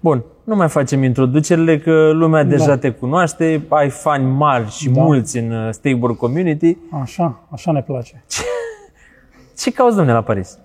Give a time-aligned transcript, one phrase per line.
[0.00, 2.78] Bun, nu mai facem introducerile, că lumea deja Da.
[2.78, 5.02] te cunoaște, ai fani mari și Da.
[5.02, 6.76] mulți în uh, Stable Community.
[7.02, 8.24] Așa, așa ne place.
[9.60, 10.58] Ce cauți, domnule, la Paris?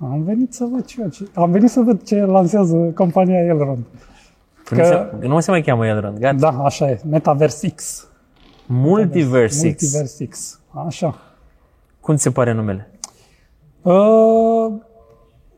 [0.00, 3.84] Am venit să văd ce, ce am venit să văd ce lansează compania Elrond.
[4.64, 4.74] Că...
[4.74, 6.36] Nu, se, nu se mai cheamă Elrond, gata.
[6.36, 8.08] Da, așa e, Metaverse X.
[8.66, 9.82] Multiverse X.
[9.82, 10.60] Multiverse X.
[10.86, 11.18] Așa.
[12.00, 12.90] Cum ți se pare numele?
[13.82, 14.72] Uh,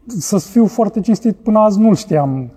[0.09, 2.51] să fiu foarte cinstit, până azi nu știam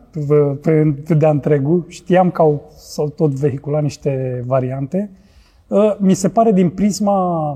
[0.62, 1.86] pe, pe de întregul.
[1.88, 5.12] Știam că au, s-au tot vehiculat niște variante.
[5.68, 7.52] Uh, mi se pare din prisma,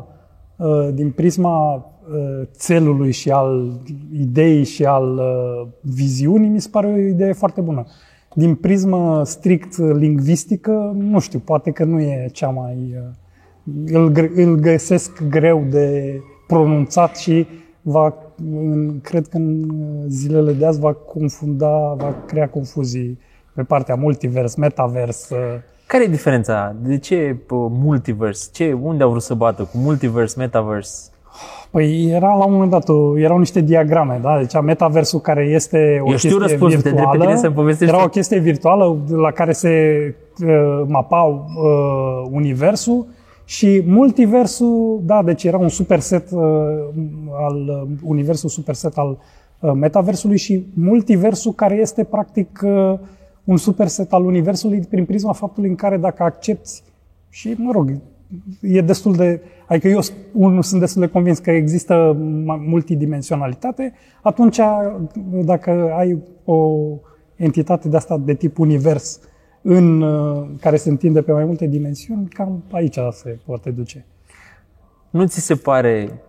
[0.55, 3.79] uh, din prisma uh, țelului și al
[4.19, 7.85] ideii și al uh, viziunii, mi se pare o idee foarte bună.
[8.33, 12.95] Din prismă strict lingvistică, nu știu, poate că nu e cea mai...
[12.95, 13.13] Uh,
[13.85, 17.45] îl, gre- îl găsesc greu de pronunțat și
[17.81, 19.63] va, în, cred că în
[20.07, 23.19] zilele de azi va confunda, va crea confuzii
[23.53, 25.29] pe partea multivers, metavers.
[25.29, 25.37] uh,
[25.87, 26.75] Care e diferența?
[26.81, 28.49] De ce pă, multiverse?
[28.53, 29.63] Ce, unde au vrut să bată?
[29.63, 31.09] Cu multiverse, metaverse?
[31.71, 34.37] Păi era la un moment dat, o- erau niște diagrame, da?
[34.37, 34.53] Deci
[34.93, 37.09] răsul care este o Eu știu chestie răspunsul, te virtuală.
[37.09, 38.07] drept pe tine să-mi povestești Era tu.
[38.07, 39.69] o chestie virtuală la care se
[40.45, 43.05] uh, mapau uh, universul
[43.45, 46.41] și multiversul, da, deci era un superset uh,
[47.33, 49.17] al uh, universul superset al
[49.59, 52.93] uh, metaversului și multiversul care este practic uh,
[53.43, 56.81] un superset al universului prin prisma faptului în care dacă accepti
[57.29, 57.91] și, mă rog,
[58.61, 59.41] e destul de...
[59.67, 59.99] Adică eu
[60.31, 64.59] unul sunt destul de convins că există ma- multidimensionalitate, atunci
[65.43, 66.77] dacă ai o
[67.35, 69.19] entitate de asta de tip univers
[69.67, 74.05] în, uh, care se întinde pe mai multe dimensiuni, cam aici se poate duce.
[75.09, 76.21] Nu ți se pare...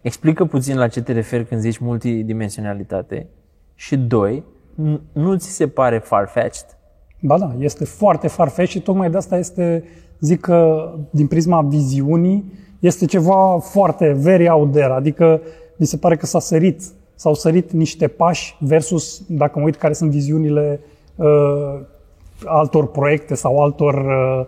[0.00, 3.26] Explică puțin la ce te referi când zici multidimensionalitate.
[3.74, 4.44] Și doi,
[4.74, 6.78] n- nu ți se pare far-fetched?
[7.20, 9.84] Ba da, este foarte farfetch și tocmai de asta este,
[10.20, 15.40] zic că din prisma viziunii, este ceva foarte very out there, adică
[15.76, 16.82] mi se pare că s-a sărit,
[17.14, 20.93] s-au sărit niște pași versus, dacă mă uit care sunt viziunile uh,
[22.44, 24.46] altor proiecte sau altor, uh,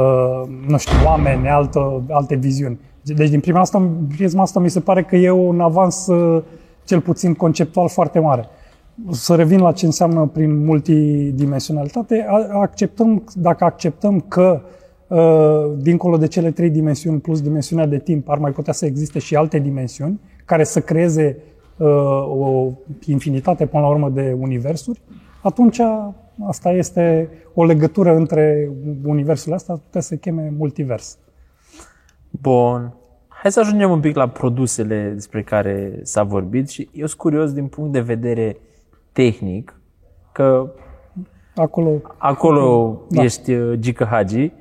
[0.00, 2.80] uh, nu știu, oameni, altă, alte viziuni.
[3.02, 6.42] Deci din prima asta, prisma asta mi se pare că e un avans uh,
[6.84, 8.48] cel puțin conceptual foarte mare
[9.10, 14.60] să revin la ce înseamnă prin multidimensionalitate, a- acceptăm, dacă acceptăm că
[15.06, 19.18] uh, dincolo de cele trei dimensiuni plus dimensiunea de timp ar mai putea să existe
[19.18, 21.36] și alte dimensiuni care să creeze
[21.76, 21.88] uh,
[22.28, 22.70] o
[23.06, 25.00] infinitate până la urmă de universuri,
[25.42, 25.80] atunci
[26.46, 28.70] asta este o legătură între
[29.04, 31.18] universurile astea, putea să se cheme multivers.
[32.30, 32.94] Bun.
[33.28, 37.52] Hai să ajungem un pic la produsele despre care s-a vorbit și eu sunt curios
[37.52, 38.56] din punct de vedere
[39.12, 39.80] tehnic,
[40.32, 40.72] că
[41.54, 43.22] Acolo acolo Da.
[43.22, 44.52] ești uh, Gică Hagi,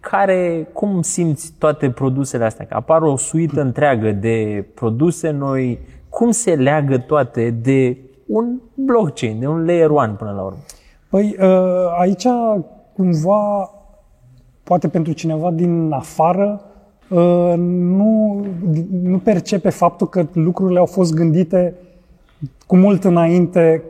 [0.00, 2.66] care, cum simți toate produsele astea?
[2.66, 7.96] Că apar o suită întreagă de produse noi, cum se leagă toate de
[8.28, 10.58] un blockchain, de un layer 1 până la urmă?
[11.10, 12.26] Păi uh, aici
[12.92, 13.70] cumva,
[14.62, 16.60] poate pentru cineva din afară,
[17.08, 18.44] uh, nu,
[19.02, 21.74] nu percepe faptul că lucrurile au fost gândite
[22.66, 23.82] cu mult înainte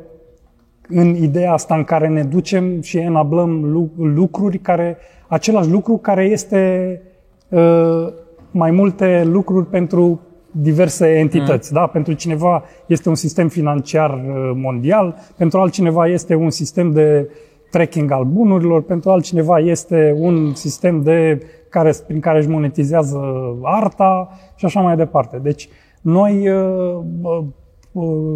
[0.89, 4.97] în ideea asta în care ne ducem și enablăm lu- lucruri care,
[5.27, 7.03] același lucru care este
[7.49, 8.09] uh,
[8.51, 10.21] mai multe lucruri pentru
[10.61, 11.73] diverse entități.
[11.73, 11.87] Da?
[11.87, 17.31] Pentru cineva este un sistem financiar uh, mondial, pentru altcineva este un sistem de
[17.71, 23.21] tracking al bunurilor, pentru altcineva este un sistem de care, prin care își monetizează
[23.63, 25.39] arta și așa mai departe.
[25.43, 25.69] Deci
[26.01, 27.45] noi uh, uh,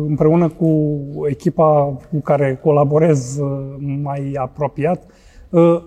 [0.06, 3.48] împreună cu echipa cu care colaborez uh,
[4.02, 5.12] mai apropiat, uh,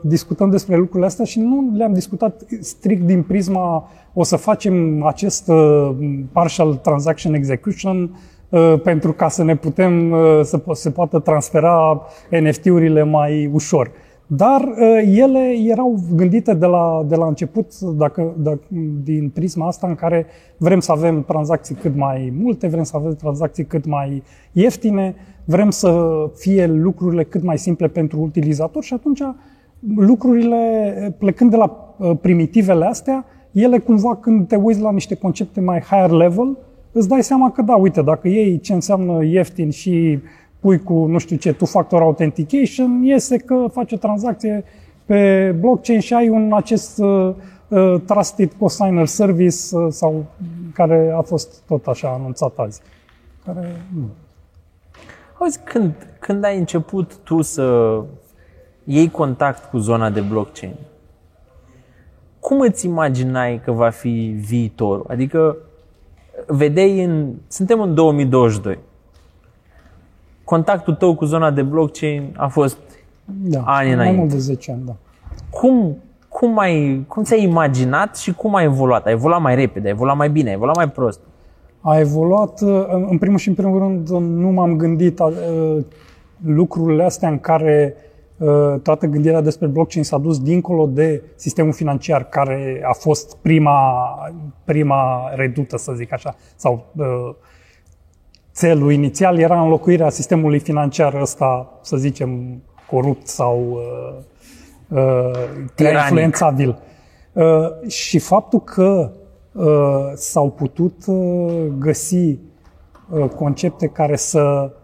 [0.01, 5.47] discutăm despre lucrurile astea și nu le-am discutat strict din prisma o să facem acest
[5.47, 5.89] uh,
[6.31, 8.17] partial transaction execution
[8.49, 12.01] uh, pentru ca să ne putem, uh, să po- se poată transfera
[12.41, 13.91] NFT-urile mai ușor.
[14.27, 18.59] Dar uh, ele erau gândite de la, de la început, dacă, dacă,
[19.03, 20.25] din prisma asta în care
[20.57, 25.15] vrem să avem tranzacții cât mai multe, vrem să avem tranzacții cât mai ieftine,
[25.45, 29.21] vrem să fie lucrurile cât mai simple pentru utilizator și atunci
[29.95, 35.61] lucrurile, plecând de la uh, primitivele astea, ele cumva când te uiți la niște concepte
[35.61, 36.57] mai higher level,
[36.91, 40.19] îți dai seama că da, uite, dacă iei ce înseamnă ieftin și
[40.59, 44.63] pui cu, nu știu ce, two-factor authentication, iese că faci o tranzacție
[45.05, 47.33] pe blockchain și ai un acest uh,
[47.67, 50.25] uh, Trusted Cosigner Service uh, sau
[50.73, 52.81] care a fost tot așa anunțat azi.
[53.45, 54.05] Care, nu.
[55.39, 57.97] Auzi, când, când ai început tu să
[58.85, 60.73] iei contact cu zona de blockchain,
[62.39, 65.05] cum îți imaginai că va fi viitorul?
[65.07, 65.55] Adică,
[66.47, 67.33] vedeai în...
[67.47, 68.77] Suntem în 2022.
[70.43, 72.77] Contactul tău cu zona de blockchain a fost
[73.25, 74.17] Da, Ani mai înainte.
[74.17, 74.95] mult de 10 ani, da.
[75.49, 75.97] cum,
[76.29, 79.05] cum, ai, cum ți-ai imaginat și cum a evoluat?
[79.05, 81.19] A evoluat mai repede, a evoluat mai bine, a evoluat mai prost?
[81.81, 85.83] A evoluat, uh, în în primul și în primul rând, nu m-am gândit a, uh,
[86.45, 88.14] lucrurile astea în care uh,
[88.83, 94.03] toată gândirea despre blockchain s-a dus dincolo de sistemul financiar, care a fost prima,
[94.63, 97.35] prima redută, să zic așa, sau uh,
[98.53, 105.31] țelul inițial era înlocuirea sistemului financiar ăsta, să zicem, corupt sau uh, uh,
[105.75, 105.99] Tiranic.
[105.99, 106.79] influențabil.
[107.33, 109.11] Uh, și faptul că
[109.51, 112.37] uh, s-au putut uh, găsi
[113.09, 114.83] uh, concepte care să, uh,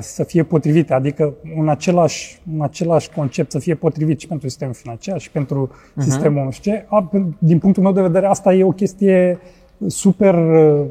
[0.00, 4.74] să fie potrivite, adică un același, un același concept să fie potrivit și pentru sistemul
[4.74, 8.64] financiar și pentru sistemul nu știu ce, a, din punctul meu de vedere, asta e
[8.64, 9.38] o chestie
[9.86, 10.86] super, uh,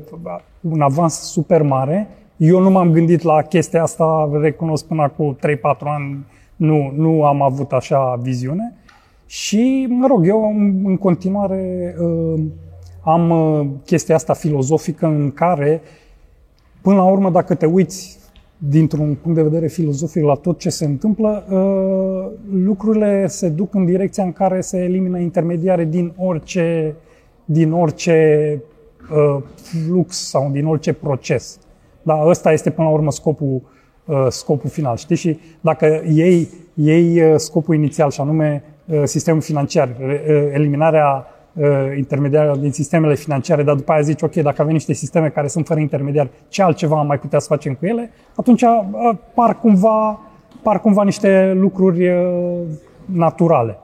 [0.62, 2.07] un avans super mare.
[2.38, 5.38] Eu nu m-am gândit la chestia asta, recunosc până acum 3-4
[5.80, 6.25] ani,
[6.56, 8.74] nu, nu am avut așa viziune.
[9.25, 12.42] Și, mă rog, eu în, în continuare uh,
[13.04, 15.81] am uh, chestia asta filozofică în care,
[16.81, 18.19] până la urmă, dacă te uiți
[18.62, 23.86] dintr-un punct de vedere filozofic la tot ce se întâmplă, uh, lucrurile se duc în
[23.86, 26.96] direcția în care se elimină intermediare din orice,
[27.46, 28.62] din orice
[29.12, 31.60] uh, flux sau din orice proces.
[32.02, 33.62] Da, ăsta este până la urmă scopul,
[34.06, 34.98] uh, scopul final.
[34.98, 35.16] Știi?
[35.16, 41.26] Și dacă iei, iei uh, scopul inițial și anume uh, sistemul financiar, re- uh, eliminarea
[41.60, 45.48] uh, intermediarilor din sistemele financiare, dar după aia zici, ok, dacă avem niște sisteme care
[45.48, 48.12] sunt fără intermediari, ce altceva am mai putea să facem cu ele?
[48.36, 50.20] Atunci uh, par cumva,
[50.62, 52.62] par cumva niște lucruri uh,
[53.06, 53.78] naturale.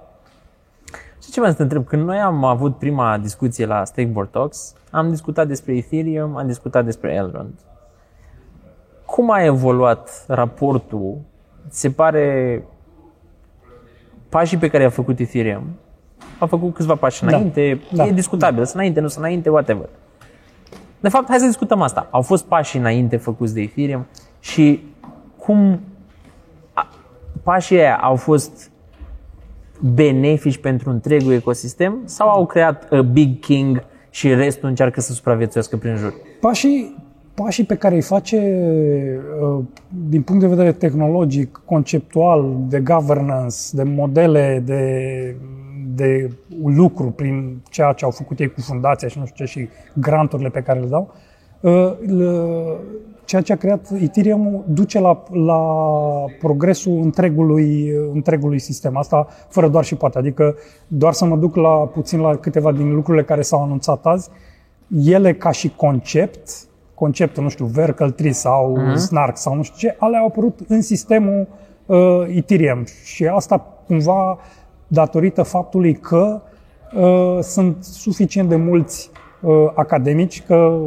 [1.23, 4.75] Și ce vreau să te întreb, când noi am avut prima discuție la Stakeboard Talks,
[4.91, 7.53] am discutat despre Ethereum, am discutat despre Elrond.
[9.05, 11.17] Cum a evoluat raportul?
[11.69, 12.63] Ți Se pare
[14.29, 15.63] pașii pe care i-a făcut Ethereum,
[16.39, 19.89] a făcut câțiva pași înainte, da, e discutabil, sunt înainte, nu sunt înainte, whatever.
[20.99, 22.07] De fapt, hai să discutăm asta.
[22.11, 24.05] Au fost pași înainte făcuți de Ethereum
[24.39, 24.83] și
[25.37, 25.79] cum
[26.73, 26.89] a-
[27.43, 28.71] pașii aia au fost
[29.93, 35.77] benefici pentru întregul ecosistem sau au creat a big king și restul încearcă să supraviețuiască
[35.77, 36.13] prin jur?
[36.39, 36.95] Pașii,
[37.33, 38.37] pașii pe care îi face
[39.41, 39.63] uh,
[40.09, 45.35] din punct de vedere tehnologic, conceptual, de governance, de modele, de,
[45.95, 46.31] de
[46.65, 50.49] lucru prin ceea ce au făcut ei cu fundația și nu știu ce și granturile
[50.49, 51.13] pe care le dau,
[51.59, 52.77] uh, le-
[53.25, 55.61] ceea ce a creat Ethereum duce la, la
[56.39, 58.97] progresul întregului, întregului sistem.
[58.97, 60.17] Asta fără doar și poate.
[60.17, 60.55] Adică
[60.87, 64.29] doar să mă duc la puțin la câteva din lucrurile care s-au anunțat azi,
[65.03, 66.49] ele ca și concept,
[66.93, 68.95] conceptul, nu știu, Vercal Tree sau uh-huh.
[68.95, 71.47] Snark sau nu știu ce, ale au apărut în sistemul
[71.85, 71.97] uh,
[72.35, 74.37] Ethereum și asta cumva
[74.87, 76.41] datorită faptului că
[76.95, 79.09] uh, sunt suficient de mulți
[79.41, 80.79] uh, academici, că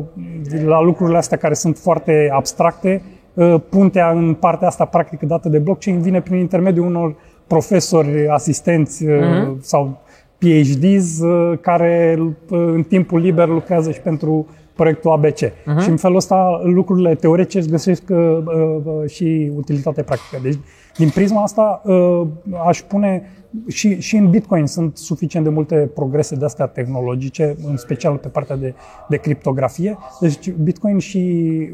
[0.64, 3.02] la lucrurile astea care sunt foarte abstracte,
[3.35, 7.14] uh, puntea în partea asta practică dată de blockchain vine prin intermediul unor
[7.47, 10.00] profesori, asistenți uh, sau
[10.38, 15.45] PhDs uh, care uh, în timpul liber lucrează și pentru proiectul ABC.
[15.45, 15.83] Uh-huh.
[15.83, 20.38] Și în felul ăsta lucrurile teoretice își găsesc uh, uh, și utilitate practică.
[20.43, 20.59] Deci,
[20.99, 22.26] din prisma asta, uh,
[22.67, 23.23] aș pune
[23.67, 28.28] și, și în Bitcoin sunt suficient de multe progrese de astea tehnologice, în special pe
[28.28, 28.75] partea de,
[29.09, 29.99] de criptografie.
[30.21, 31.19] Deci Bitcoin și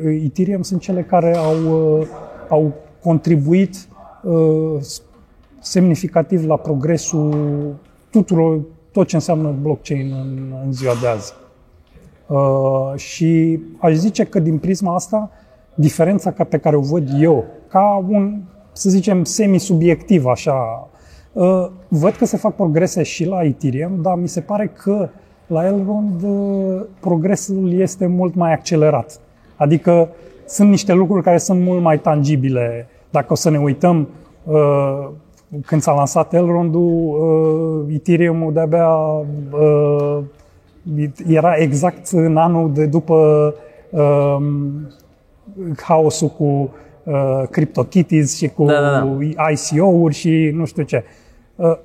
[0.05, 1.55] uh, Ethereum sunt cele care au,
[1.99, 2.07] uh,
[2.49, 3.89] au contribuit
[4.23, 4.81] uh,
[5.59, 7.35] semnificativ la progresul
[8.11, 8.61] tuturor,
[8.93, 11.33] tot ce înseamnă blockchain în, în ziua de azi.
[12.27, 15.31] Uh, și aș zice că din prisma asta,
[15.75, 18.41] diferența ca pe care o văd eu, ca un,
[18.75, 20.89] să zicem, semi-subiectiv așa,
[21.33, 25.09] uh, văd că se fac progrese și la Ethereum, dar mi se pare că
[25.47, 29.21] la Elrond uh, progresul este mult mai accelerat.
[29.57, 30.09] Adică
[30.47, 32.89] sunt niște lucruri care sunt mult mai tangibile.
[33.11, 34.09] Dacă o să ne uităm,
[34.45, 35.09] uh,
[35.67, 37.17] când s-a lansat Elrond-ul,
[37.89, 40.19] uh, Ethereum-ul de-abia uh,
[41.29, 43.55] era exact în anul de după
[43.91, 44.89] um,
[45.83, 46.71] haosul cu
[47.05, 49.51] uh, CryptoKitties și cu Da, da, da.
[49.51, 51.05] ICO-uri și nu știu ce.
[51.57, 51.77] Uh,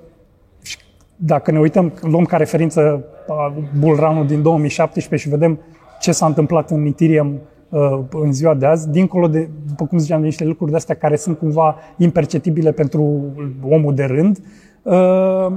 [0.62, 0.78] și
[1.16, 5.60] dacă ne uităm, luăm ca referință uh, bull run-ul din 2017 și vedem
[6.00, 10.20] ce s-a întâmplat în Ethereum uh, în ziua de azi, dincolo de, după cum ziceam,
[10.20, 13.24] de niște lucruri de astea care sunt cumva imperceptibile pentru
[13.70, 14.38] omul de rând,
[14.84, 15.52] uh,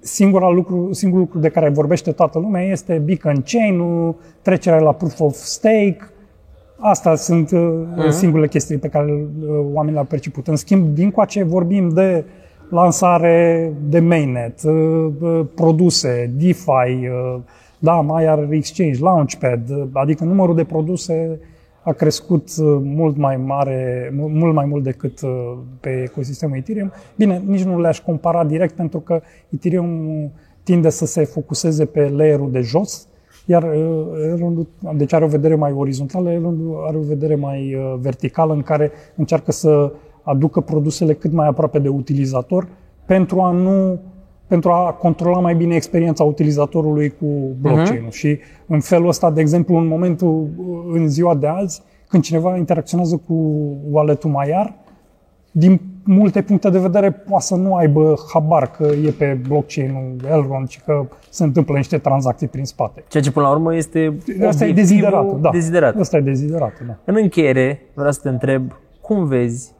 [0.00, 3.82] singura lucru, singurul lucru de care vorbește toată lumea este beacon chain
[4.42, 6.11] trecerea la proof of stake.
[6.84, 8.10] Asta sunt uh-huh.
[8.10, 10.48] singurele chestii pe care uh, oamenii le-au perceput.
[10.48, 12.24] În schimb, din coace vorbim de
[12.70, 14.72] lansare de mainnet, uh,
[15.20, 17.08] uh, produse, DeFi,
[17.78, 21.40] da, mai are exchange, launchpad, adică numărul de produse
[21.82, 22.48] a crescut
[22.82, 25.20] mult mai mare, mult mai mult decât
[25.80, 26.92] pe ecosistemul Ethereum.
[27.16, 32.50] Bine, nici nu le-aș compara direct pentru că Ethereum tinde să se focuseze pe layerul
[32.50, 33.08] de jos,
[33.46, 33.64] iar
[34.30, 38.90] Elrond, deci are o vedere mai orizontală, Elrond are o vedere mai verticală în care
[39.16, 42.68] încearcă să aducă produsele cât mai aproape de utilizator
[43.06, 44.00] pentru a nu
[44.46, 48.08] pentru a controla mai bine experiența utilizatorului cu blockchain-ul.
[48.08, 48.12] Uh-huh.
[48.12, 50.48] Și în felul ăsta, de exemplu, în momentul,
[50.92, 53.34] în ziua de azi, când cineva interacționează cu
[53.90, 54.74] wallet-ul Maiar,
[55.50, 60.68] din multe puncte de vedere poate să nu aibă habar că e pe blockchain-ul Elrond
[60.68, 63.04] și că se întâmplă niște tranzacții prin spate.
[63.08, 64.16] Ceea ce până la urmă este
[64.46, 65.50] Asta e dezideratul, da.
[65.50, 65.96] Deziderat.
[65.96, 66.96] Asta e dezideratul, da.
[67.04, 69.72] În încheiere, vreau să te întreb, cum vezi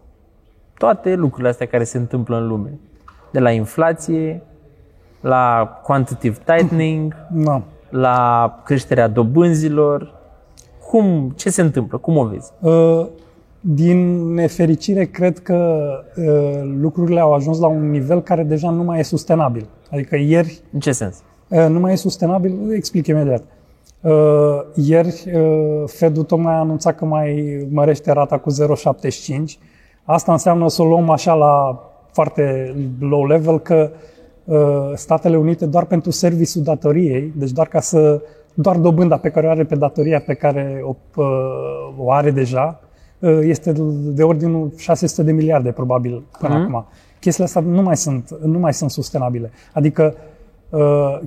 [0.78, 2.78] toate lucrurile astea care se întâmplă în lume?
[3.32, 4.42] De la inflație,
[5.20, 7.62] la quantitative tightening, da.
[7.88, 10.20] la creșterea dobânzilor.
[10.88, 11.98] Cum, ce se întâmplă?
[11.98, 12.52] Cum o vezi?
[12.60, 13.06] Uh,
[13.64, 18.98] din nefericire, cred că uh, lucrurile au ajuns la un nivel care deja nu mai
[18.98, 19.68] e sustenabil.
[19.90, 20.60] Adică ieri...
[20.72, 21.22] În ce sens?
[21.48, 23.42] Uh, nu mai e sustenabil, explic imediat.
[24.74, 25.24] Ieri
[25.86, 28.56] Fedul tocmai a anunțat că mai mărește rata cu 0,75.
[30.04, 31.80] Asta înseamnă să o luăm așa la
[32.12, 33.90] foarte low level că
[34.44, 38.22] Uh, Statele Unite doar pentru serviciul datoriei, deci doar ca să
[38.54, 42.80] doar dobânda pe care o are pe datoria pe care o, uh, o are deja,
[42.80, 42.88] uh,
[43.42, 46.62] este de ordinul 600 de miliarde probabil până uh-huh.
[46.62, 46.84] acum.
[47.20, 49.50] Chestiile astea nu mai sunt, nu mai sunt sustenabile.
[49.72, 50.14] Adică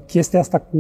[0.06, 0.80] chestia asta cu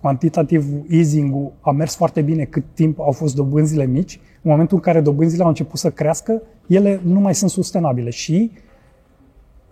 [0.00, 4.20] quantitative easing-ul a mers foarte bine cât timp au fost dobânzile mici.
[4.42, 8.50] În momentul în care dobânzile au început să crească, ele nu mai sunt sustenabile și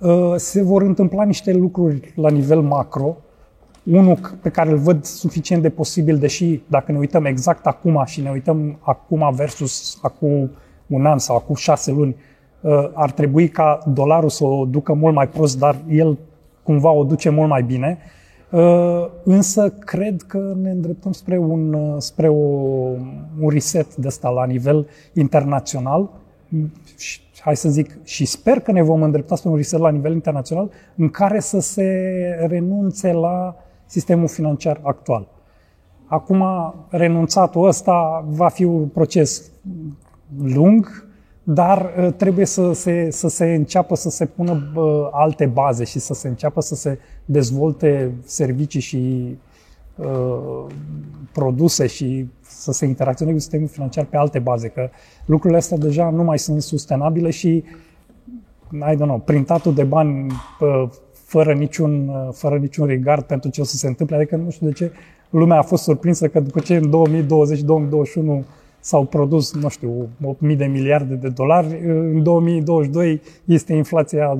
[0.03, 3.17] Uh, se vor întâmpla niște lucruri la nivel macro.
[3.85, 8.21] Unul pe care îl văd suficient de posibil, deși dacă ne uităm exact acum și
[8.21, 10.51] ne uităm acum versus acum
[10.87, 12.17] un an sau acum șase luni,
[12.61, 16.19] uh, ar trebui ca dolarul să o ducă mult mai prost, dar el
[16.62, 17.99] cumva o duce mult mai bine.
[18.51, 22.35] Uh, însă cred că ne îndreptăm spre un, spre o,
[23.41, 26.11] un reset de ăsta la nivel internațional
[27.41, 30.71] hai să zic, și sper că ne vom îndrepta spre un reset la nivel internațional
[30.97, 31.85] în care să se
[32.49, 33.57] renunțe la
[33.93, 35.29] sistemul financiar actual.
[36.07, 36.45] Acum,
[36.89, 39.51] renunțatul ăsta va fi un proces
[40.43, 41.07] lung,
[41.43, 44.73] dar uh, trebuie să se, să se înceapă să se pună
[45.11, 49.37] alte baze și să se înceapă să se dezvolte servicii și
[49.97, 50.67] uh,
[51.33, 54.91] produse și să se interacționeze cu sistemul financiar pe alte baze, că
[55.27, 57.49] lucrurile astea deja nu mai sunt sustenabile și,
[58.73, 60.33] I don't know, printatul de bani
[61.33, 64.73] fără niciun, fără niciun regard pentru ce o să se întâmple, adică nu știu de
[64.73, 64.91] ce
[65.31, 66.91] lumea a fost surprinsă că după ce în
[68.43, 68.47] 2020-2021
[68.81, 70.09] s-au produs, nu știu,
[70.51, 74.39] 8.000 de miliarde de dolari, în 2022 este inflația 10%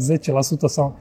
[0.67, 0.97] sau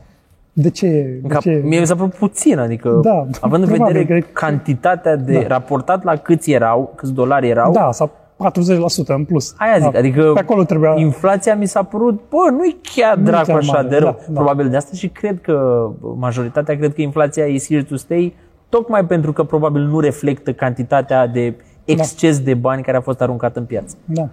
[0.54, 1.20] de ce?
[1.22, 1.62] De Ca, ce?
[1.64, 4.28] Mie mi s-a părut puțin, adică da, având în vedere că...
[4.34, 5.48] cantitatea de da.
[5.48, 7.72] raportat la câți erau, câți dolari erau.
[7.72, 8.12] Da, sau
[8.50, 9.54] 40% în plus.
[9.58, 10.94] Aia zic, da, adică pe acolo trebuia...
[10.98, 14.12] inflația mi s-a părut, bă, nu-i chiar nu dracu așa mare, de rău.
[14.12, 14.34] Da, da.
[14.34, 18.36] Probabil de asta și cred că majoritatea cred că inflația e here to stay,
[18.70, 21.56] tocmai pentru că probabil nu reflectă cantitatea de
[21.86, 22.44] exces da.
[22.44, 23.96] de bani care a fost aruncat în piață.
[24.06, 24.30] Da,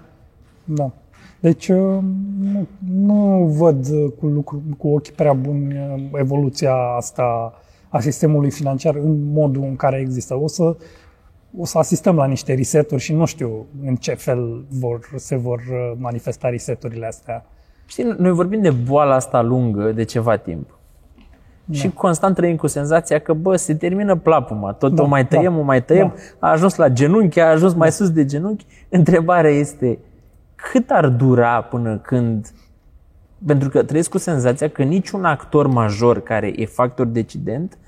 [0.65, 0.91] da.
[1.41, 1.99] Deci uh,
[2.41, 3.87] nu, nu văd
[4.19, 7.53] cu, lucru, cu ochi prea buni uh, evoluția asta
[7.88, 10.38] a sistemului financiar în modul în care există.
[10.41, 10.77] O să,
[11.57, 15.59] o să asistăm la niște reseturi și nu știu în ce fel vor, se vor
[15.59, 17.47] uh, manifesta reseturile astea.
[17.87, 20.78] Știi, noi vorbim de boala asta lungă de ceva timp.
[21.64, 21.75] Da.
[21.75, 25.52] Și constant trăim cu senzația că, bă, se termină plapuma, tot da, o mai tăiem,
[25.52, 26.47] da, o mai tăiem, da.
[26.47, 27.78] a ajuns la genunchi, a ajuns da.
[27.78, 28.67] mai sus de genunchi.
[28.88, 29.99] Întrebarea este,
[30.55, 32.50] cât ar dura până când...
[33.47, 37.78] Pentru că trăiesc cu senzația că niciun actor major care e factor decident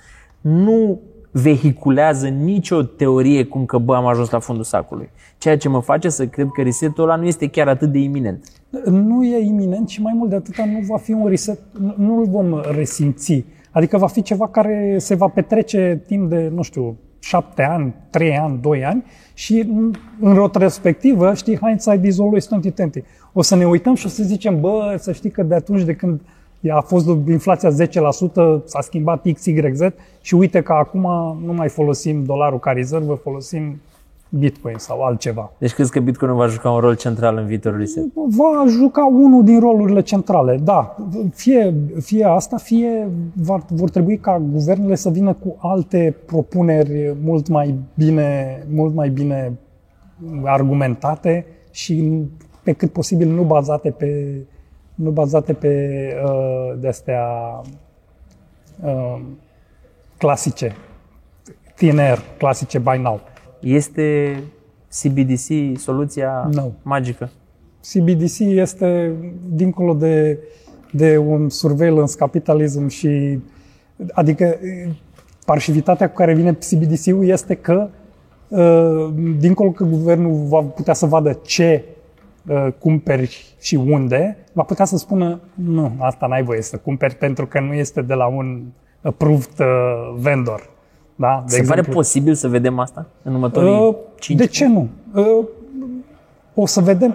[0.41, 1.01] nu
[1.31, 5.11] vehiculează nicio teorie cum că, bă, am ajuns la fundul sacului.
[5.39, 8.45] Ceea ce mă face să cred că resetul ăla nu este chiar atât de iminent.
[8.85, 11.59] Nu e iminent și mai mult de atât nu va fi un reset,
[11.97, 13.45] nu îl vom resimți.
[13.71, 18.37] Adică va fi ceva care se va petrece timp de, nu știu, șapte ani, trei
[18.37, 23.05] ani, doi ani și în, în retrospectivă, știi, hindsight is always 2020.
[23.33, 25.95] O să ne uităm și o să zicem, bă, să știi că de atunci de
[25.95, 26.21] când
[26.69, 27.73] a fost inflația 10%,
[28.65, 29.81] s-a schimbat X, Y, Z
[30.21, 31.01] și uite că acum
[31.45, 33.81] nu mai folosim dolarul ca rezervă, folosim
[34.31, 35.53] Bitcoin sau altceva.
[35.59, 38.05] Deci crezi că Bitcoin va juca un rol central în viitorul reset?
[38.15, 40.97] Va juca unul din rolurile centrale, da.
[41.35, 47.49] Fie, fie asta, fie va, vor trebui ca guvernele să vină cu alte propuneri mult
[47.49, 49.59] mai bine, mult mai bine
[50.45, 52.23] argumentate și
[52.63, 54.41] pe cât posibil nu bazate pe,
[55.01, 57.25] nu bazate pe uh, de-astea
[58.85, 59.21] uh,
[60.19, 60.77] clasice,
[61.77, 63.21] tineri, clasice by now.
[63.61, 64.37] Este
[65.03, 66.71] CBDC soluția No.
[66.83, 67.31] magică?
[67.93, 69.13] CBDC este
[69.49, 70.39] dincolo de,
[70.93, 73.39] de un surveillance capitalism și
[74.13, 74.59] adică
[75.45, 77.89] parșivitatea cu care vine CBDC-ul este că
[78.49, 81.99] uh, dincolo că guvernul va putea să vadă ce uh,
[82.79, 87.61] cumperi și unde, va putea să spună nu, asta n-ai voie să cumperi pentru că
[87.61, 88.63] nu este de la un
[89.03, 90.71] approved uh, vendor.
[91.17, 91.45] Da?
[91.47, 94.89] Se pare posibil să vedem asta în următorii Uh, 5 De ce nu?
[95.15, 95.47] Uh,
[96.55, 97.15] O să vedem.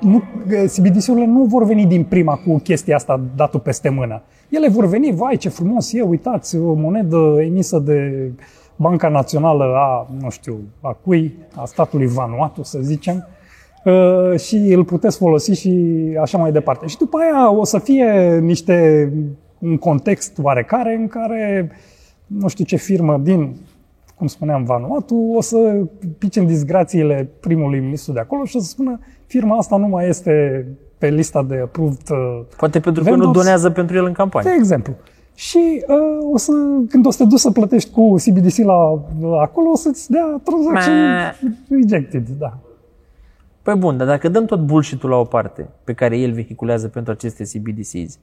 [0.00, 4.22] Nu, CBDC-urile nu vor veni din prima cu chestia asta dată peste mână.
[4.48, 8.30] Ele vor veni, vai ce frumos e, uitați, o monedă emisă de
[8.76, 13.41] Banca Națională a, nu știu, a cui, a statului Vanuatu, să zicem, uh,
[14.38, 16.86] și îl puteți folosi și așa mai departe.
[16.86, 19.08] Și după aia o să fie niște,
[19.58, 21.70] un context oarecare în care
[22.26, 23.56] nu știu ce firmă din,
[24.16, 25.56] cum spuneam, Vanuatu, o să
[26.18, 30.08] pice în disgrațiile primului ministru de acolo și o să spună firma asta nu mai
[30.08, 30.66] este
[30.98, 34.50] pe lista de approved, uh, Poate pentru că nu Vendors- donează pentru el în campanie.
[34.50, 34.94] de exemplu.
[35.34, 36.52] Și uh, o să,
[36.88, 40.40] când o să te duci să plătești cu CBDC la, la acolo, o să-ți dea
[40.42, 40.94] transaction
[41.68, 42.58] rejected, da.
[43.62, 47.12] Păi bun, dar dacă dăm tot bullshit-ul la o parte pe care el vehiculează pentru
[47.12, 48.18] aceste CBDCs,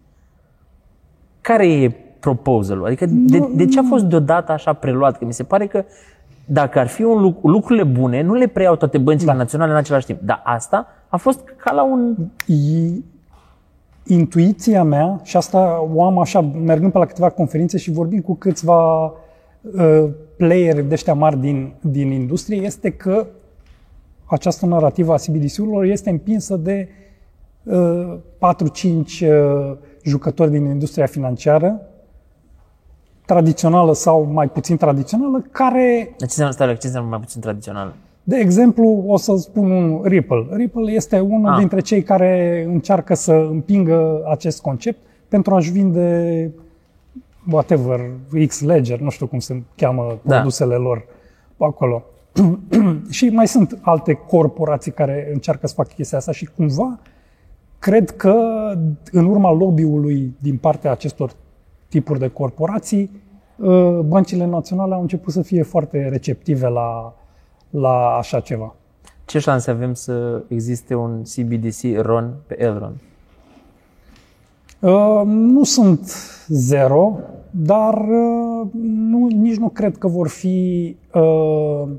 [1.41, 2.86] care e proposalul?
[2.86, 5.17] Adică de, de ce a fost deodată așa preluat?
[5.17, 5.84] Că mi se pare că
[6.45, 9.38] dacă ar fi un lucru, lucrurile bune, nu le preiau toate băncile Da.
[9.38, 10.21] naționale în același timp.
[10.21, 12.15] Dar asta a fost ca la un...
[12.45, 13.04] I-
[14.04, 18.36] Intuiția mea, și asta o am așa, mergând pe la câteva conferințe și vorbind cu
[18.36, 20.06] câțiva uh,
[20.38, 23.28] playeri de ăștia mari din, din industrie, este că
[24.30, 26.88] această narrativă a CBDC-urilor este împinsă de
[27.63, 28.20] uh, 4-5
[29.28, 31.82] uh, jucători din industria financiară,
[33.26, 37.94] tradițională sau mai puțin tradițională, care Ce înseamnă, stai, ce înseamnă mai puțin tradițional?
[38.24, 40.48] de exemplu, o să spun un Ripple.
[40.52, 41.58] Ripple este unul Ah.
[41.58, 46.52] dintre cei care încearcă să împingă acest concept pentru a-și vinde
[47.52, 48.00] whatever,
[48.48, 50.36] X-Ledger, nu știu cum se cheamă Da.
[50.36, 51.06] produsele lor
[51.58, 52.04] acolo.
[53.10, 57.00] și mai sunt alte corporații care încearcă să facă chestia asta și cumva
[57.80, 58.36] cred că
[59.12, 61.32] în urma lobby-ului din partea acestor
[61.89, 63.12] tipuri de corporații,
[63.56, 67.13] uh, băncile naționale au început să fie foarte receptive la,
[67.70, 68.76] la așa ceva.
[69.26, 72.94] Ce șanse avem să existe un CBDC RON pe Elron?
[74.80, 76.13] Uh, Nu sunt
[76.48, 77.20] zero,
[77.52, 81.89] dar uh, nu, nici nu cred că vor fi uh, uh,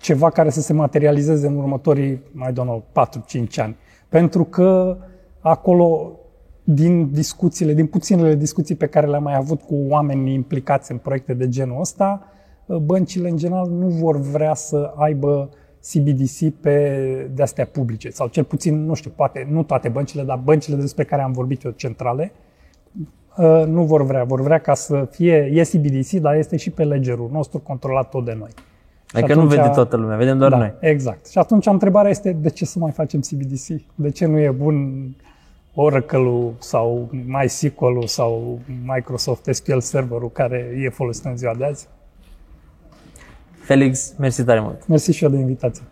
[0.00, 3.76] ceva care să se materializeze în următorii, mai don't know, 4-5 ani.
[4.08, 4.96] Pentru că
[5.40, 6.18] acolo,
[6.64, 11.34] din discuțiile, din puținele discuții pe care le-am mai avut cu oameni implicați în proiecte
[11.34, 12.22] de genul ăsta,
[12.66, 15.50] uh, băncile în general nu vor vrea să aibă
[15.92, 18.10] CBDC pe de-astea publice.
[18.10, 21.62] Sau cel puțin, nu știu, poate nu toate băncile, dar băncile despre care am vorbit
[21.62, 22.51] eu centrale, uh,
[23.66, 24.24] nu vor vrea.
[24.24, 28.24] Vor vrea ca să fie, e CBDC, dar este și pe ledgerul nostru controlat tot
[28.24, 28.50] de noi.
[29.06, 30.74] Și Adică nu atunci- vede toată lumea, vedem doar da, noi.
[30.80, 31.26] Exact.
[31.26, 33.82] Și atunci întrebarea este de ce să mai facem CBDC?
[33.94, 35.06] De ce nu e bun
[35.74, 41.88] Oracle-ul sau MySQL-ul sau Microsoft SQL Server-ul care e folosit în ziua de azi?
[43.64, 44.86] Felix, mersi tare mult.
[44.86, 45.82] Mersi și eu de invitație.